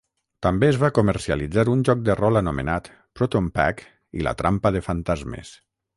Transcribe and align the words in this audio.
També 0.43 0.67
es 0.67 0.77
va 0.83 0.89
comercialitzar 0.97 1.65
un 1.75 1.83
joc 1.89 2.01
de 2.07 2.15
rol 2.21 2.41
anomenat 2.41 2.89
"Proton 3.19 3.51
Pack 3.59 3.85
i 4.21 4.29
la 4.29 4.37
trampa 4.41 4.73
de 4.79 4.87
fantasmes". 4.89 5.55